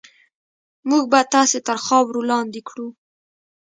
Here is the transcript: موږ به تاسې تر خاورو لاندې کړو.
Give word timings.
موږ 0.89 1.03
به 1.11 1.19
تاسې 1.33 1.57
تر 1.67 1.77
خاورو 1.85 2.21
لاندې 2.31 2.61
کړو. 2.67 2.87